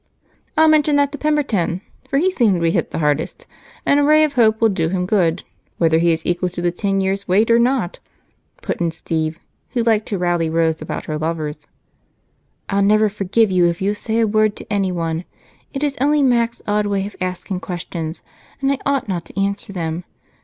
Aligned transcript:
"I'll 0.57 0.67
mention 0.67 0.95
that 0.95 1.11
to 1.11 1.19
Pemberton, 1.19 1.81
for 2.09 2.17
he 2.17 2.31
seemed 2.31 2.55
to 2.55 2.59
be 2.61 2.71
hit 2.71 2.89
the 2.89 2.97
hardest, 2.97 3.45
and 3.85 3.99
a 3.99 4.03
ray 4.03 4.23
of 4.23 4.33
hope 4.33 4.59
will 4.59 4.69
do 4.69 4.89
him 4.89 5.05
good, 5.05 5.43
whether 5.77 5.99
he 5.99 6.11
is 6.11 6.25
equal 6.25 6.49
to 6.49 6.59
the 6.63 6.71
ten 6.71 7.01
years' 7.01 7.27
wait 7.27 7.51
or 7.51 7.59
not," 7.59 7.99
put 8.63 8.81
in 8.81 8.89
Steve, 8.89 9.37
who 9.73 9.83
liked 9.83 10.07
to 10.07 10.17
rally 10.17 10.49
Rose 10.49 10.81
about 10.81 11.05
her 11.05 11.19
lovers. 11.19 11.67
"I'll 12.67 12.81
never 12.81 13.09
forgive 13.09 13.51
you 13.51 13.67
if 13.67 13.79
you 13.79 13.93
say 13.93 14.19
a 14.19 14.25
word 14.27 14.55
to 14.55 14.73
anyone. 14.73 15.23
It 15.71 15.83
is 15.83 15.97
only 16.01 16.23
Mac's 16.23 16.63
odd 16.67 16.87
way 16.87 17.05
of 17.05 17.15
asking 17.21 17.59
questions, 17.59 18.23
and 18.59 18.71
I 18.71 18.79
ought 18.87 19.07
not 19.07 19.25
to 19.25 19.39
answer 19.39 19.71
them. 19.71 20.03